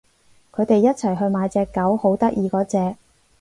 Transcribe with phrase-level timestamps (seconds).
[0.51, 2.95] 佢哋一齊去買隻狗，好得意嗰隻